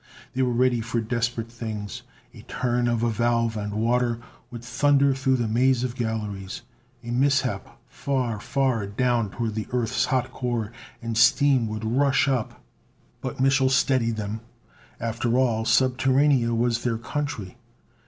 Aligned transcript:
They 0.33 0.41
were 0.41 0.51
ready 0.51 0.81
for 0.81 0.99
desperate 0.99 1.51
things. 1.51 2.01
A 2.33 2.41
turn 2.47 2.87
of 2.87 3.03
a 3.03 3.11
valve 3.11 3.55
and 3.55 3.71
water 3.75 4.17
would 4.49 4.63
thunder 4.65 5.13
through 5.13 5.35
the 5.35 5.47
maze 5.47 5.83
of 5.83 5.95
galleries; 5.95 6.63
a 7.03 7.11
mishap 7.11 7.79
far, 7.87 8.39
far 8.39 8.87
down 8.87 9.29
toward 9.29 9.53
the 9.53 9.67
earth's 9.69 10.05
hot 10.05 10.31
core, 10.31 10.71
and 11.03 11.15
steam 11.15 11.67
would 11.67 11.85
rush 11.85 12.27
up 12.27 12.63
But 13.21 13.37
Mich'l 13.37 13.69
steadied 13.69 14.15
them. 14.15 14.41
After 14.99 15.37
all, 15.37 15.65
Subterranea 15.65 16.57
was 16.57 16.81
their 16.83 16.97
country. 16.97 17.57